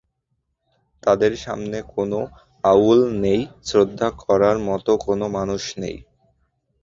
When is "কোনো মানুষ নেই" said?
5.05-5.97